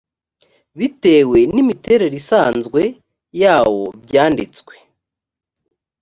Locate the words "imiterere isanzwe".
1.63-2.81